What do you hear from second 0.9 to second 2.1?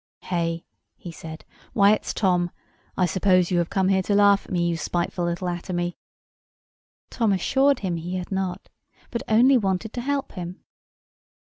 he said, "why,